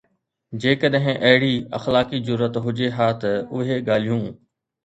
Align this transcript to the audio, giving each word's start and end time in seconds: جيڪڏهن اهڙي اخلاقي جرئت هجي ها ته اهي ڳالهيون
جيڪڏهن 0.63 1.19
اهڙي 1.29 1.51
اخلاقي 1.79 2.23
جرئت 2.31 2.59
هجي 2.69 2.91
ها 2.97 3.11
ته 3.25 3.37
اهي 3.61 3.81
ڳالهيون 3.91 4.27